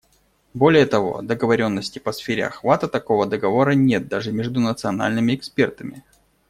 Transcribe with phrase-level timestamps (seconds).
[0.55, 6.03] Более того, договоренности по сфере охвата такого договора нет даже между национальными экспертами.